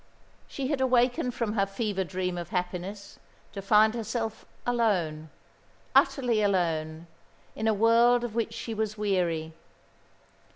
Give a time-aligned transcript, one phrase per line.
[0.47, 3.19] She had awakened from her fever dream of happiness,
[3.53, 5.29] to find herself alone,
[5.93, 7.05] utterly alone,
[7.55, 9.53] in a world of which she was weary.